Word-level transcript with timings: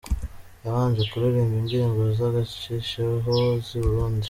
Yabanje 0.63 1.01
kuririmba 1.09 1.55
indirimbo 1.61 2.01
zagacishijeho 2.19 3.33
z'i 3.65 3.79
Burundi. 3.85 4.19